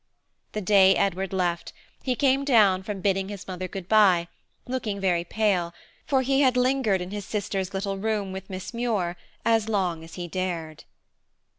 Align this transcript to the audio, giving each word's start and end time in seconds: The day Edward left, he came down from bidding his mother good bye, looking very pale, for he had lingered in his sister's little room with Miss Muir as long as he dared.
The 0.53 0.61
day 0.61 0.95
Edward 0.95 1.31
left, 1.31 1.73
he 2.01 2.15
came 2.15 2.43
down 2.43 2.81
from 2.81 3.01
bidding 3.01 3.29
his 3.29 3.47
mother 3.47 3.67
good 3.67 3.87
bye, 3.87 4.29
looking 4.65 4.99
very 4.99 5.23
pale, 5.23 5.75
for 6.07 6.23
he 6.23 6.41
had 6.41 6.57
lingered 6.57 7.01
in 7.01 7.11
his 7.11 7.23
sister's 7.23 7.71
little 7.71 7.99
room 7.99 8.31
with 8.31 8.49
Miss 8.49 8.73
Muir 8.73 9.15
as 9.45 9.69
long 9.69 10.03
as 10.03 10.15
he 10.15 10.27
dared. 10.27 10.85